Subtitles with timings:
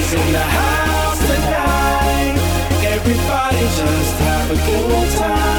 [0.00, 2.34] in the house tonight.
[2.84, 5.49] Everybody just have a good time.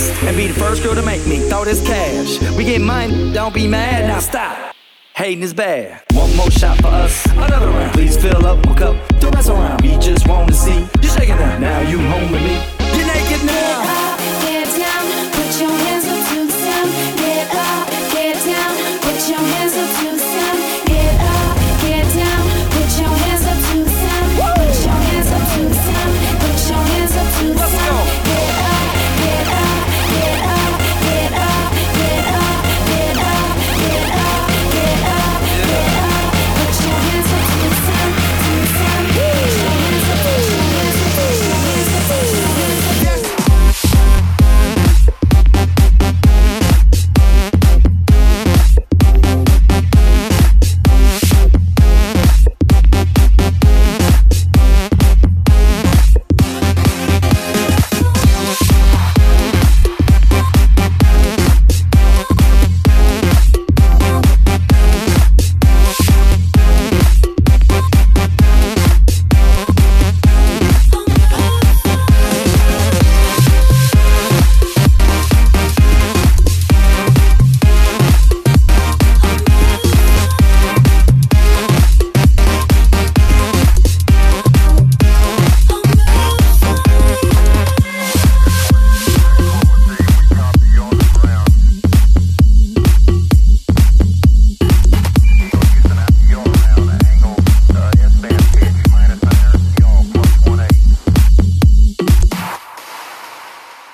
[0.00, 2.40] fast and be the first girl to make me throw this cash.
[2.56, 4.74] We get money, don't be mad, now stop.
[5.14, 6.02] Hating is bad.
[6.12, 7.26] One more shot for us.